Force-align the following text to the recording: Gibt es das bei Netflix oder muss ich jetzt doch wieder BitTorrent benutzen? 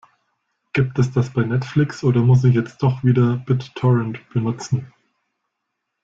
Gibt 0.73 0.97
es 0.97 1.11
das 1.11 1.29
bei 1.29 1.43
Netflix 1.43 2.03
oder 2.03 2.21
muss 2.23 2.43
ich 2.43 2.55
jetzt 2.55 2.81
doch 2.81 3.03
wieder 3.03 3.35
BitTorrent 3.45 4.17
benutzen? 4.31 4.91